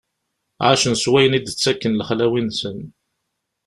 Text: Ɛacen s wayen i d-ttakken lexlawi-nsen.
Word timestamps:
Ɛacen 0.67 0.93
s 0.95 1.05
wayen 1.11 1.37
i 1.37 1.39
d-ttakken 1.41 1.97
lexlawi-nsen. 1.99 2.79